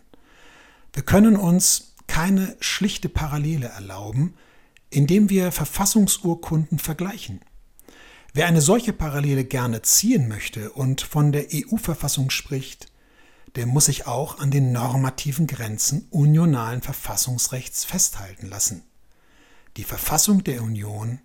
Wir 0.92 1.02
können 1.02 1.36
uns 1.36 1.94
keine 2.06 2.56
schlichte 2.60 3.08
Parallele 3.08 3.68
erlauben, 3.68 4.34
indem 4.90 5.30
wir 5.30 5.52
Verfassungsurkunden 5.52 6.78
vergleichen. 6.78 7.40
Wer 8.34 8.46
eine 8.46 8.60
solche 8.60 8.92
Parallele 8.92 9.44
gerne 9.44 9.82
ziehen 9.82 10.28
möchte 10.28 10.72
und 10.72 11.00
von 11.00 11.32
der 11.32 11.46
EU-Verfassung 11.52 12.30
spricht, 12.30 12.88
der 13.56 13.66
muss 13.66 13.86
sich 13.86 14.06
auch 14.06 14.38
an 14.38 14.50
den 14.50 14.72
normativen 14.72 15.46
Grenzen 15.46 16.06
unionalen 16.10 16.82
Verfassungsrechts 16.82 17.84
festhalten 17.84 18.46
lassen. 18.46 18.82
Die 19.76 19.84
Verfassung 19.84 20.44
der 20.44 20.62
Union 20.62 21.20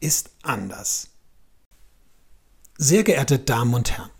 ist 0.00 0.30
anders. 0.42 1.08
Sehr 2.76 3.04
geehrte 3.04 3.38
Damen 3.38 3.74
und 3.74 3.92
Herren, 3.92 4.10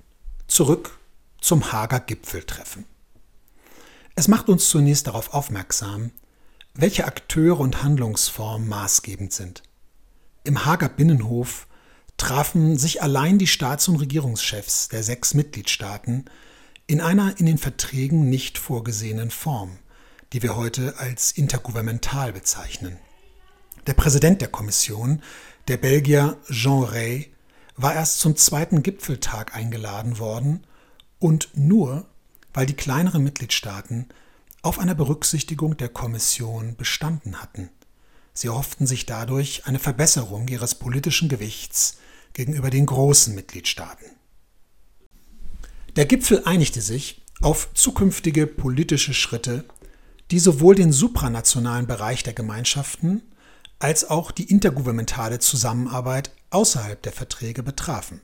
zurück 0.46 0.98
zum 1.40 1.72
Hager 1.72 2.00
Gipfeltreffen. 2.00 2.84
Es 4.14 4.28
macht 4.28 4.48
uns 4.48 4.68
zunächst 4.68 5.06
darauf 5.06 5.34
aufmerksam, 5.34 6.12
welche 6.74 7.04
Akteure 7.04 7.60
und 7.60 7.82
Handlungsformen 7.82 8.68
maßgebend 8.68 9.32
sind. 9.32 9.62
Im 10.44 10.64
Hager 10.64 10.88
Binnenhof 10.88 11.66
trafen 12.16 12.78
sich 12.78 13.02
allein 13.02 13.38
die 13.38 13.46
Staats- 13.46 13.88
und 13.88 13.96
Regierungschefs 13.96 14.88
der 14.88 15.02
sechs 15.02 15.34
Mitgliedstaaten 15.34 16.26
in 16.86 17.00
einer 17.00 17.38
in 17.38 17.46
den 17.46 17.58
Verträgen 17.58 18.28
nicht 18.28 18.58
vorgesehenen 18.58 19.30
Form, 19.30 19.78
die 20.32 20.42
wir 20.42 20.56
heute 20.56 20.98
als 20.98 21.32
intergouvernemental 21.32 22.32
bezeichnen. 22.32 22.98
Der 23.86 23.94
Präsident 23.94 24.40
der 24.40 24.48
Kommission, 24.48 25.22
der 25.68 25.76
Belgier 25.78 26.36
Jean 26.50 26.84
Rey, 26.84 27.32
war 27.76 27.94
erst 27.94 28.20
zum 28.20 28.36
zweiten 28.36 28.82
Gipfeltag 28.82 29.54
eingeladen 29.54 30.18
worden 30.18 30.66
und 31.18 31.50
nur, 31.54 32.06
weil 32.52 32.66
die 32.66 32.74
kleineren 32.74 33.24
Mitgliedstaaten 33.24 34.08
auf 34.62 34.78
einer 34.78 34.94
Berücksichtigung 34.94 35.76
der 35.76 35.88
Kommission 35.88 36.76
bestanden 36.76 37.42
hatten. 37.42 37.70
Sie 38.32 38.48
hofften 38.48 38.86
sich 38.86 39.06
dadurch 39.06 39.66
eine 39.66 39.78
Verbesserung 39.78 40.48
ihres 40.48 40.74
politischen 40.74 41.28
Gewichts 41.28 41.98
gegenüber 42.32 42.70
den 42.70 42.86
großen 42.86 43.34
Mitgliedstaaten. 43.34 44.06
Der 45.96 46.06
Gipfel 46.06 46.42
einigte 46.44 46.80
sich 46.80 47.22
auf 47.40 47.72
zukünftige 47.74 48.46
politische 48.46 49.14
Schritte, 49.14 49.64
die 50.30 50.38
sowohl 50.38 50.74
den 50.74 50.92
supranationalen 50.92 51.86
Bereich 51.86 52.22
der 52.22 52.32
Gemeinschaften 52.32 53.22
als 53.84 54.08
auch 54.08 54.30
die 54.30 54.50
intergouvernementale 54.50 55.40
Zusammenarbeit 55.40 56.30
außerhalb 56.48 57.02
der 57.02 57.12
Verträge 57.12 57.62
betrafen. 57.62 58.22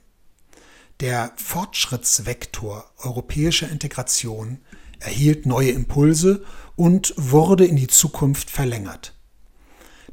Der 1.00 1.32
Fortschrittsvektor 1.36 2.90
europäischer 2.96 3.68
Integration 3.68 4.60
erhielt 5.00 5.44
neue 5.44 5.72
Impulse 5.72 6.46
und 6.76 7.12
wurde 7.18 7.66
in 7.66 7.76
die 7.76 7.88
Zukunft 7.88 8.48
verlängert. 8.48 9.12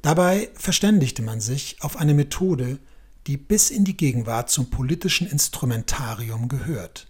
Dabei 0.02 0.50
verständigte 0.54 1.22
man 1.22 1.40
sich 1.40 1.78
auf 1.80 1.96
eine 1.96 2.14
Methode, 2.14 2.80
die 3.26 3.38
bis 3.38 3.70
in 3.70 3.86
die 3.86 3.96
Gegenwart 3.96 4.50
zum 4.50 4.70
politischen 4.70 5.28
Instrumentarium 5.28 6.50
gehört. 6.50 7.08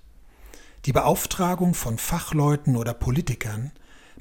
Die 0.85 0.93
Beauftragung 0.93 1.73
von 1.73 1.97
Fachleuten 1.97 2.75
oder 2.75 2.93
Politikern 2.93 3.71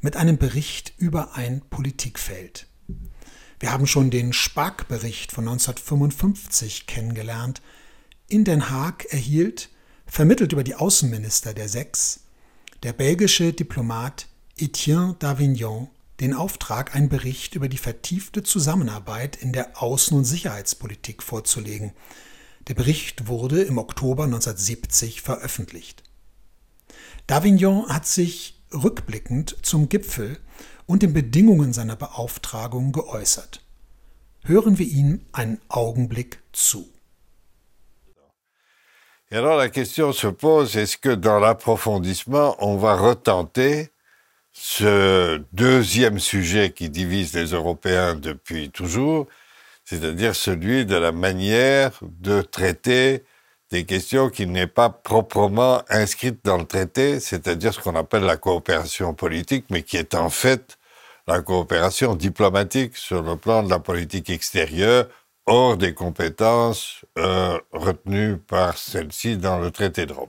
mit 0.01 0.17
einem 0.17 0.39
Bericht 0.39 0.95
über 0.97 1.37
ein 1.37 1.61
Politikfeld. 1.69 2.67
Wir 3.59 3.73
haben 3.73 3.87
schon 3.87 4.11
den 4.11 4.33
Spark-Bericht 4.33 5.33
von 5.33 5.49
1955 5.49 6.87
kennengelernt. 6.87 7.63
In 8.29 8.45
Den 8.45 8.71
Haag 8.71 9.07
erhielt, 9.07 9.71
vermittelt 10.07 10.53
über 10.53 10.65
die 10.65 10.75
Außenminister 10.75 11.55
der 11.55 11.69
Sechs, 11.69 12.21
der 12.83 12.93
belgische 12.93 13.53
Diplomat 13.53 14.27
Etienne 14.59 15.17
d'Avignon 15.21 15.89
den 16.21 16.33
Auftrag, 16.33 16.95
einen 16.95 17.09
Bericht 17.09 17.55
über 17.55 17.69
die 17.69 17.77
vertiefte 17.77 18.43
Zusammenarbeit 18.43 19.37
in 19.37 19.53
der 19.53 19.77
Außen- 19.77 20.15
und 20.15 20.25
Sicherheitspolitik 20.25 21.23
vorzulegen. 21.23 21.93
Der 22.69 22.75
Bericht 22.75 23.29
wurde 23.29 23.63
im 23.63 23.79
Oktober 23.79 24.25
1970 24.25 25.21
veröffentlicht. 25.21 26.03
D'Avignon 27.29 27.89
hat 27.89 28.07
sich 28.07 28.63
rückblickend 28.73 29.57
zum 29.63 29.89
Gipfel 29.89 30.39
und 30.87 31.03
den 31.03 31.13
Bedingungen 31.13 31.73
seiner 31.73 31.97
Beauftragung 31.97 32.93
geäußert. 32.93 33.61
Hören 34.45 34.79
wir 34.79 34.87
ihm 34.87 35.21
einen 35.33 35.61
Augenblick 35.69 36.39
zu. 36.53 36.89
Et 39.31 39.37
alors 39.37 39.57
la 39.57 39.69
question 39.69 40.13
se 40.13 40.29
pose, 40.29 40.77
est-ce 40.77 40.97
que 40.99 41.15
dans 41.15 41.41
l'approfondissement, 41.41 42.57
on 42.61 42.77
va 42.77 42.95
retenter 42.95 43.91
ce 44.53 45.43
deuxième 45.53 46.21
sujet 46.21 46.71
qui 46.71 46.89
divise 46.91 47.35
les 47.35 47.47
Européens 47.47 48.15
depuis 48.15 48.71
toujours, 48.71 49.27
c'est-à-dire 49.85 50.37
celui 50.37 50.87
de 50.87 50.95
la 50.95 51.11
manière 51.11 51.99
de 52.03 52.41
traiter 52.41 53.25
des 53.71 53.85
questions 53.85 54.31
qui 54.31 54.47
n'est 54.47 54.69
pas 54.69 54.91
proprement 54.91 55.83
inscrite 55.89 56.45
dans 56.45 56.57
le 56.57 56.65
traité, 56.65 57.19
c'est-à-dire 57.19 57.75
ce 57.75 57.81
qu'on 57.81 57.97
appelle 57.97 58.23
la 58.23 58.37
coopération 58.37 59.13
politique, 59.13 59.67
mais 59.71 59.83
qui 59.83 59.97
est 59.97 60.15
en 60.15 60.31
fait 60.31 60.76
la 61.27 61.41
coopération 61.41 62.15
diplomatique 62.15 62.97
sur 62.97 63.23
le 63.23 63.37
plan 63.37 63.63
de 63.63 63.71
la 63.71 63.79
politique 63.79 64.31
extérieure, 64.31 65.09
hors 65.47 65.77
des 65.77 65.95
compétences 65.95 67.05
euh, 67.19 67.59
retenues 67.73 68.39
par 68.39 68.79
celle-ci 68.79 69.37
dans 69.37 69.59
le 69.59 69.71
traité 69.71 70.07
de 70.07 70.13
Rome. 70.13 70.29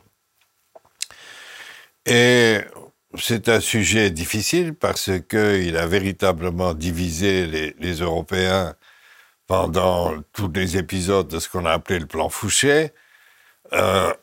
Et 2.06 2.60
c'est 3.18 3.50
un 3.50 3.60
sujet 3.60 4.12
difficile 4.12 4.74
parce 4.74 5.12
qu'il 5.30 5.78
a 5.78 5.88
véritablement 5.88 6.74
divisé 6.74 7.74
les, 7.80 7.94
Européens 7.96 8.76
pendant 9.48 10.14
tous 10.34 10.52
les 10.54 10.78
épisodes 10.78 11.28
de 11.28 11.40
ce 11.40 11.50
qu'on 11.50 11.66
a 11.66 11.72
appelé 11.72 12.00
le 12.00 12.06
plan 12.06 12.30
Fouché, 12.30 12.92
euh, 13.74 14.14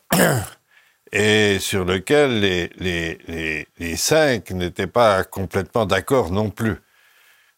et 1.14 1.60
sur 1.60 1.84
lequel 1.84 2.40
les, 2.40 3.96
cinq 3.96 4.50
n'étaient 4.50 4.88
pas 4.88 5.22
complètement 5.22 5.86
d'accord 5.86 6.32
non 6.32 6.50
plus, 6.50 6.76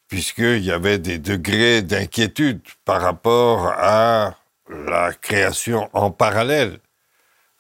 puisqu'il 0.09 0.63
y 0.63 0.71
avait 0.71 0.99
des 0.99 1.19
degrés 1.19 1.81
d'inquiétude 1.81 2.61
par 2.85 3.01
rapport 3.01 3.69
à 3.69 4.37
la 4.69 5.15
création 5.15 5.89
en 5.95 6.11
parallèle 6.11 6.79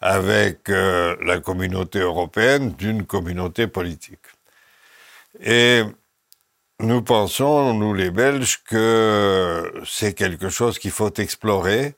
avec 0.00 0.68
euh, 0.68 1.16
la 1.24 1.40
communauté 1.40 2.00
européenne 2.00 2.72
d'une 2.72 3.06
communauté 3.06 3.66
politique. 3.66 4.26
Et 5.40 5.82
nous 6.78 7.00
pensons, 7.00 7.72
nous 7.72 7.94
les 7.94 8.10
Belges, 8.10 8.62
que 8.64 9.72
c'est 9.86 10.12
quelque 10.12 10.50
chose 10.50 10.78
qu'il 10.78 10.90
faut 10.90 11.14
explorer 11.14 11.94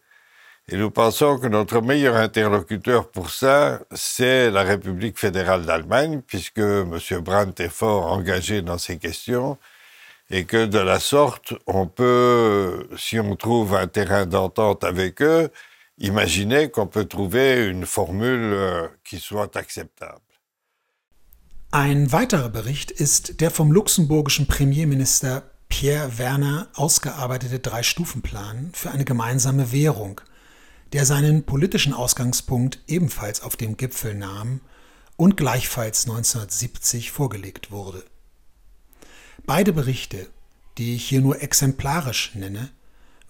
et 0.70 0.76
nous 0.76 0.90
pensons 0.90 1.38
que 1.38 1.46
notre 1.46 1.80
meilleur 1.80 2.16
interlocuteur 2.16 3.10
pour 3.10 3.30
ça, 3.30 3.80
c'est 3.94 4.50
la 4.50 4.62
République 4.62 5.18
fédérale 5.18 5.64
d'Allemagne, 5.64 6.20
puisque 6.26 6.58
M. 6.58 6.98
Brandt 7.22 7.62
est 7.62 7.70
fort 7.70 8.12
engagé 8.12 8.60
dans 8.60 8.76
ces 8.76 8.98
questions, 8.98 9.56
et 10.30 10.44
que 10.44 10.66
de 10.66 10.78
la 10.78 11.00
sorte, 11.00 11.54
on 11.66 11.86
peut, 11.86 12.86
si 12.98 13.18
on 13.18 13.34
trouve 13.34 13.74
un 13.74 13.86
terrain 13.86 14.26
d'entente 14.26 14.84
avec 14.84 15.22
eux, 15.22 15.48
imaginer 15.96 16.68
qu'on 16.70 16.86
peut 16.86 17.06
trouver 17.06 17.64
une 17.64 17.86
formule 17.86 18.52
euh, 18.52 18.88
qui 19.04 19.18
soit 19.18 19.56
acceptable. 19.56 20.20
Ein 21.70 22.12
weiterer 22.12 22.50
Bericht 22.50 22.90
ist 22.90 23.40
der 23.40 23.50
vom 23.50 23.72
luxemburgischen 23.72 24.46
Premierminister 24.46 25.42
Pierre 25.68 26.18
Werner 26.18 26.68
ausgearbeitete 26.74 27.58
Drei-Stufen-Plan 27.58 28.70
für 28.74 28.90
eine 28.90 29.06
gemeinsame 29.06 29.72
Währung– 29.72 30.20
der 30.92 31.04
seinen 31.04 31.44
politischen 31.44 31.92
Ausgangspunkt 31.92 32.80
ebenfalls 32.86 33.42
auf 33.42 33.56
dem 33.56 33.76
Gipfel 33.76 34.14
nahm 34.14 34.60
und 35.16 35.36
gleichfalls 35.36 36.04
1970 36.04 37.10
vorgelegt 37.10 37.70
wurde. 37.70 38.04
Beide 39.46 39.72
Berichte, 39.72 40.28
die 40.78 40.94
ich 40.94 41.08
hier 41.08 41.20
nur 41.20 41.42
exemplarisch 41.42 42.34
nenne, 42.34 42.70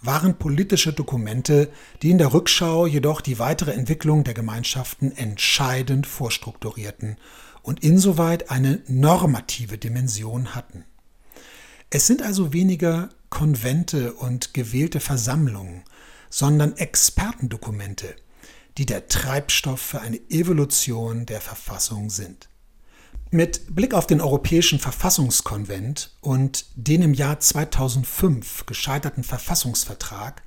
waren 0.01 0.39
politische 0.39 0.93
Dokumente, 0.93 1.71
die 2.03 2.11
in 2.11 2.19
der 2.19 2.33
Rückschau 2.33 2.87
jedoch 2.87 3.21
die 3.21 3.39
weitere 3.39 3.73
Entwicklung 3.73 4.23
der 4.23 4.35
Gemeinschaften 4.35 5.11
entscheidend 5.17 6.07
vorstrukturierten 6.07 7.17
und 7.63 7.83
insoweit 7.83 8.51
eine 8.51 8.83
normative 8.87 9.79
Dimension 9.79 10.55
hatten. 10.55 10.85
Es 11.91 12.07
sind 12.07 12.23
also 12.23 12.53
weniger 12.53 13.09
Konvente 13.31 14.15
und 14.15 14.55
gewählte 14.55 15.01
Versammlungen, 15.01 15.83
sondern 16.31 16.77
Expertendokumente, 16.77 18.15
die 18.77 18.87
der 18.87 19.09
Treibstoff 19.09 19.81
für 19.81 20.01
eine 20.01 20.19
Evolution 20.31 21.27
der 21.27 21.41
Verfassung 21.41 22.11
sind. 22.11 22.49
Mit 23.31 23.75
Blick 23.75 23.93
auf 23.93 24.07
den 24.07 24.21
Europäischen 24.21 24.79
Verfassungskonvent 24.79 26.17
und 26.21 26.67
den 26.77 27.03
im 27.03 27.15
Jahr 27.15 27.41
2005 27.41 28.65
gescheiterten 28.65 29.23
Verfassungsvertrag 29.23 30.43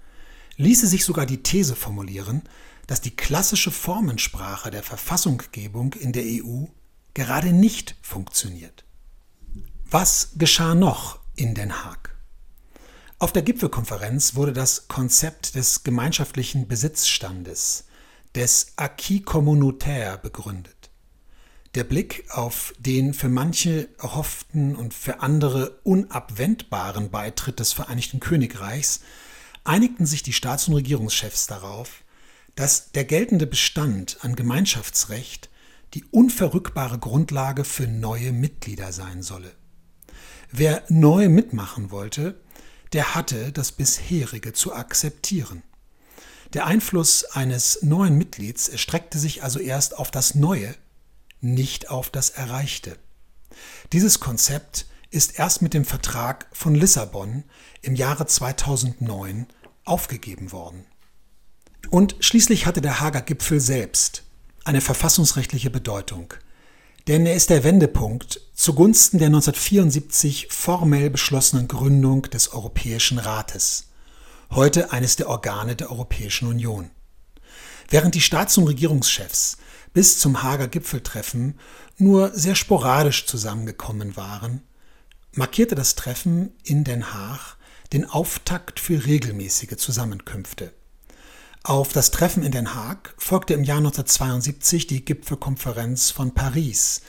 ließe 0.58 0.88
sich 0.88 1.06
sogar 1.06 1.26
die 1.26 1.44
These 1.44 1.76
formulieren, 1.76 2.42
dass 2.88 3.02
die 3.02 3.16
klassische 3.16 3.72
Formensprache 3.72 4.72
der 4.72 4.84
Verfassunggebung 4.84 5.94
in 5.94 6.12
der 6.12 6.24
EU 6.24 6.66
gerade 7.14 7.54
nicht 7.54 7.96
funktioniert. 8.02 8.84
Was 9.90 10.32
geschah 10.36 10.74
noch 10.74 11.20
in 11.36 11.54
Den 11.54 11.84
Haag? 11.84 12.11
Auf 13.22 13.32
der 13.32 13.44
Gipfelkonferenz 13.44 14.34
wurde 14.34 14.52
das 14.52 14.88
Konzept 14.88 15.54
des 15.54 15.84
gemeinschaftlichen 15.84 16.68
Besitzstandes, 16.68 17.84
des 18.34 18.74
Acquis 18.78 19.24
communautaire, 19.24 20.18
begründet. 20.18 20.90
Der 21.76 21.84
Blick 21.84 22.26
auf 22.32 22.74
den 22.80 23.14
für 23.14 23.30
manche 23.30 23.90
erhofften 24.00 24.76
und 24.76 24.96
für 24.96 25.20
andere 25.20 25.82
unabwendbaren 25.84 27.12
Beitritt 27.12 27.60
des 27.60 27.74
Vereinigten 27.74 28.20
Königreichs 28.20 29.02
einigten 29.66 30.08
sich 30.08 30.24
die 30.24 30.34
Staats- 30.34 30.68
und 30.68 30.74
Regierungschefs 30.74 31.46
darauf, 31.46 32.04
dass 32.56 32.92
der 32.92 33.06
geltende 33.06 33.46
Bestand 33.46 34.18
an 34.22 34.36
Gemeinschaftsrecht 34.36 35.52
die 35.94 36.06
unverrückbare 36.06 36.98
Grundlage 36.98 37.66
für 37.66 37.86
neue 37.86 38.32
Mitglieder 38.32 38.92
sein 38.92 39.22
solle. 39.22 39.52
Wer 40.52 40.84
neu 40.90 41.30
mitmachen 41.30 41.92
wollte, 41.92 42.36
der 42.94 43.16
hatte 43.16 43.52
das 43.52 43.72
bisherige 43.72 44.54
zu 44.54 44.74
akzeptieren. 44.74 45.64
Der 46.54 46.66
Einfluss 46.66 47.24
eines 47.24 47.82
neuen 47.82 48.18
Mitglieds 48.18 48.68
erstreckte 48.68 49.18
sich 49.20 49.44
also 49.44 49.60
erst 49.60 49.98
auf 49.98 50.12
das 50.12 50.36
Neue, 50.36 50.76
nicht 51.40 51.90
auf 51.90 52.10
das 52.10 52.30
Erreichte. 52.30 52.98
Dieses 53.94 54.20
Konzept 54.20 54.86
ist 55.10 55.40
erst 55.40 55.62
mit 55.62 55.74
dem 55.74 55.86
Vertrag 55.86 56.48
von 56.52 56.76
Lissabon 56.76 57.44
im 57.82 57.96
Jahre 57.96 58.26
2009 58.26 59.48
aufgegeben 59.86 60.52
worden. 60.52 60.86
Und 61.90 62.16
schließlich 62.20 62.66
hatte 62.66 62.82
der 62.82 63.00
Hager 63.00 63.22
Gipfel 63.22 63.60
selbst 63.60 64.24
eine 64.64 64.82
verfassungsrechtliche 64.82 65.70
Bedeutung– 65.70 66.34
denn 67.08 67.26
er 67.26 67.36
ist 67.36 67.50
der 67.50 67.64
Wendepunkt 67.64 68.42
zugunsten 68.54 69.18
der 69.18 69.28
1974 69.28 70.48
formell 70.50 71.10
beschlossenen 71.10 71.68
Gründung 71.68 72.24
des 72.24 72.54
Europäischen 72.54 73.18
Rates, 73.18 73.88
heute 74.52 74.92
eines 74.92 75.16
der 75.16 75.30
Organe 75.30 75.76
der 75.76 75.92
Europäischen 75.92 76.48
Union. 76.48 76.92
Während 77.90 78.16
die 78.16 78.22
Staats- 78.22 78.58
und 78.58 78.68
Regierungschefs 78.68 79.58
bis 79.94 80.20
zum 80.20 80.44
Hager 80.44 80.68
Gipfeltreffen 80.68 81.60
nur 81.98 82.32
sehr 82.34 82.56
sporadisch 82.56 83.26
zusammengekommen 83.26 84.16
waren, 84.16 84.62
markierte 85.34 85.76
das 85.76 85.96
Treffen 85.96 86.54
in 86.64 86.84
Den 86.84 87.14
Haag 87.14 87.58
den 87.94 88.10
Auftakt 88.10 88.80
für 88.80 89.06
regelmäßige 89.06 89.76
Zusammenkünfte. 89.76 90.72
Auf 91.64 91.94
das 91.94 92.10
Treffen 92.10 92.42
in 92.42 92.52
Den 92.52 92.74
Haag 92.74 93.14
folgte 93.20 93.54
im 93.54 93.64
Jahr 93.64 93.78
1972 93.78 94.88
die 94.88 95.06
Gipfelkonferenz 95.06 96.10
von 96.10 96.34
Paris, 96.34 97.04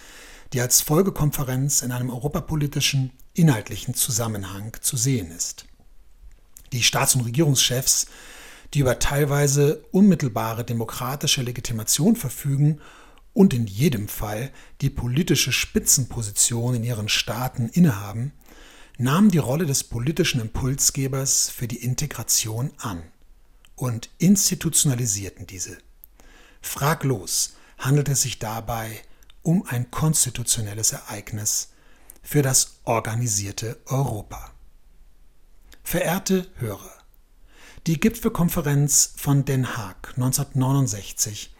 die 0.53 0.61
als 0.61 0.83
Folgekonferenz 0.83 1.81
in 1.81 1.91
einem 1.91 2.11
europapolitischen, 2.11 3.13
inhaltlichen 3.33 3.95
Zusammenhang 3.95 4.77
zu 4.83 4.99
sehen 4.99 5.31
ist. 5.31 5.65
Die 6.73 6.83
Staats- 6.83 7.15
und 7.15 7.23
Regierungschefs, 7.23 8.09
die 8.75 8.81
über 8.81 8.99
teilweise 8.99 9.87
unmittelbare 9.91 10.65
demokratische 10.65 11.41
Legitimation 11.41 12.15
verfügen 12.15 12.79
und 13.33 13.55
in 13.55 13.67
jedem 13.67 14.07
Fall 14.07 14.53
die 14.83 14.91
politische 14.91 15.53
Spitzenposition 15.53 16.75
in 16.75 16.85
ihren 16.85 17.09
Staaten 17.09 17.71
innehaben, 17.71 18.33
nahmen 18.99 19.31
die 19.31 19.39
Rolle 19.39 19.65
des 19.65 19.83
politischen 19.83 20.43
Impulsgebers 20.43 21.49
für 21.49 21.69
die 21.69 21.83
Integration 21.83 22.71
an 22.77 23.03
und 23.83 24.11
institutionalisierten 24.19 25.49
diese. 25.49 25.77
Fraglos 26.61 27.55
handelt 27.79 28.09
es 28.09 28.23
sich 28.23 28.39
dabei 28.39 29.03
um 29.43 29.67
ein 29.67 29.91
konstitutionelles 29.91 30.93
Ereignis 30.93 31.71
für 32.23 32.43
das 32.43 32.77
organisierte 32.85 33.81
Europa. 33.87 34.53
Verehrte 35.83 36.47
Hörer, 36.59 36.93
die 37.89 37.99
Gipfelkonferenz 37.99 39.15
von 39.17 39.45
Den 39.45 39.77
Haag 39.77 40.11
1969 40.15 41.53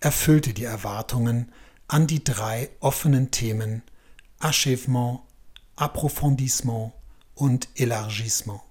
erfüllte 0.00 0.54
die 0.54 0.64
Erwartungen 0.64 1.52
an 1.86 2.08
die 2.08 2.24
drei 2.24 2.70
offenen 2.80 3.30
Themen 3.30 3.84
Achèvement, 4.40 5.20
Approfondissement 5.76 6.92
und 7.36 7.68
Élargissement. 7.76 8.62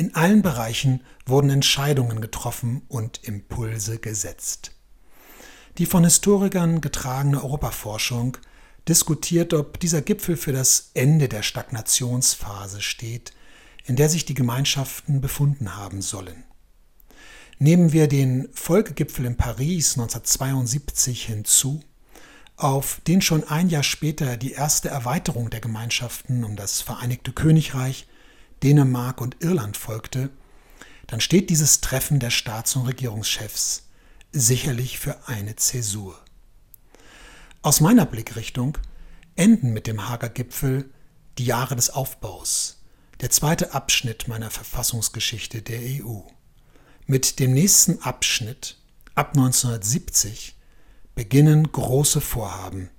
In 0.00 0.14
allen 0.14 0.40
Bereichen 0.40 1.04
wurden 1.26 1.50
Entscheidungen 1.50 2.22
getroffen 2.22 2.80
und 2.88 3.22
Impulse 3.22 3.98
gesetzt. 3.98 4.72
Die 5.76 5.84
von 5.84 6.04
Historikern 6.04 6.80
getragene 6.80 7.44
Europaforschung 7.44 8.38
diskutiert, 8.88 9.52
ob 9.52 9.78
dieser 9.78 10.00
Gipfel 10.00 10.38
für 10.38 10.52
das 10.54 10.92
Ende 10.94 11.28
der 11.28 11.42
Stagnationsphase 11.42 12.80
steht, 12.80 13.34
in 13.84 13.96
der 13.96 14.08
sich 14.08 14.24
die 14.24 14.32
Gemeinschaften 14.32 15.20
befunden 15.20 15.76
haben 15.76 16.00
sollen. 16.00 16.44
Nehmen 17.58 17.92
wir 17.92 18.08
den 18.08 18.48
Folgegipfel 18.54 19.26
in 19.26 19.36
Paris 19.36 19.98
1972 19.98 21.26
hinzu, 21.26 21.82
auf 22.56 23.02
den 23.06 23.20
schon 23.20 23.44
ein 23.46 23.68
Jahr 23.68 23.82
später 23.82 24.38
die 24.38 24.52
erste 24.52 24.88
Erweiterung 24.88 25.50
der 25.50 25.60
Gemeinschaften 25.60 26.42
um 26.42 26.56
das 26.56 26.80
Vereinigte 26.80 27.32
Königreich, 27.32 28.06
Dänemark 28.62 29.20
und 29.20 29.36
Irland 29.40 29.76
folgte, 29.76 30.30
dann 31.06 31.20
steht 31.20 31.50
dieses 31.50 31.80
Treffen 31.80 32.20
der 32.20 32.30
Staats- 32.30 32.76
und 32.76 32.86
Regierungschefs 32.86 33.88
sicherlich 34.32 34.98
für 34.98 35.28
eine 35.28 35.56
Zäsur. 35.56 36.18
Aus 37.62 37.80
meiner 37.80 38.06
Blickrichtung 38.06 38.78
enden 39.36 39.72
mit 39.72 39.86
dem 39.86 40.08
Hager 40.08 40.28
Gipfel 40.28 40.90
die 41.38 41.44
Jahre 41.44 41.76
des 41.76 41.90
Aufbaus, 41.90 42.82
der 43.20 43.30
zweite 43.30 43.74
Abschnitt 43.74 44.28
meiner 44.28 44.50
Verfassungsgeschichte 44.50 45.62
der 45.62 45.80
EU. 45.80 46.20
Mit 47.06 47.38
dem 47.38 47.52
nächsten 47.52 48.00
Abschnitt 48.02 48.76
ab 49.14 49.36
1970 49.36 50.56
beginnen 51.14 51.70
große 51.70 52.20
Vorhaben. 52.20 52.90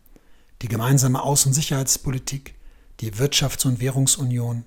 Die 0.61 0.67
gemeinsame 0.67 1.23
Außen- 1.23 1.47
und 1.47 1.53
Sicherheitspolitik, 1.53 2.55
die 2.99 3.13
Wirtschafts- 3.13 3.65
und 3.65 3.79
Währungsunion, 3.79 4.65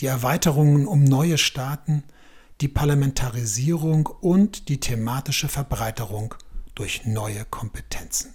die 0.00 0.06
Erweiterungen 0.06 0.86
um 0.86 1.04
neue 1.04 1.38
Staaten, 1.38 2.04
die 2.60 2.68
Parlamentarisierung 2.68 4.06
und 4.06 4.68
die 4.68 4.80
thematische 4.80 5.48
Verbreiterung 5.48 6.34
durch 6.74 7.04
neue 7.04 7.44
Kompetenzen. 7.44 8.34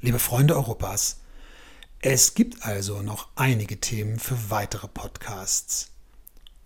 Liebe 0.00 0.18
Freunde 0.18 0.56
Europas, 0.56 1.20
es 2.00 2.34
gibt 2.34 2.66
also 2.66 3.02
noch 3.02 3.28
einige 3.36 3.78
Themen 3.78 4.18
für 4.18 4.50
weitere 4.50 4.88
Podcasts. 4.88 5.90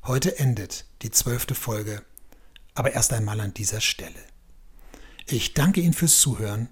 Heute 0.04 0.38
endet 0.38 0.86
die 1.02 1.10
zwölfte 1.10 1.54
Folge, 1.54 2.02
aber 2.74 2.92
erst 2.92 3.12
einmal 3.12 3.40
an 3.40 3.52
dieser 3.52 3.80
Stelle. 3.80 4.22
Ich 5.26 5.54
danke 5.54 5.80
Ihnen 5.80 5.92
fürs 5.92 6.20
Zuhören. 6.20 6.68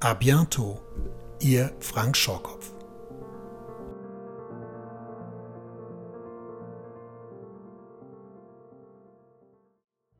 A 0.00 0.12
bientôt, 0.12 0.80
Ihr 1.40 1.74
Frank 1.80 2.16
Schorkop. 2.16 2.77